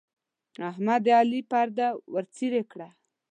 احمد 0.69 1.01
د 1.05 1.07
علي 1.19 1.41
پرده 1.51 1.87
ورڅيرې 2.13 2.63
کړه. 2.71 2.89